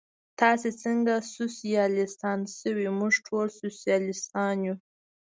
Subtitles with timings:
[0.41, 4.75] تاسې څنګه سوسیالیستان شوئ؟ موږ ټول سوسیالیستان یو.